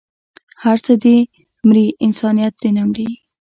هر 0.63 0.77
څه 0.85 0.93
دې 1.03 1.17
مري 1.67 1.85
انسانيت 2.05 2.53
دې 2.61 2.69
نه 2.77 2.83
مري 2.89 3.07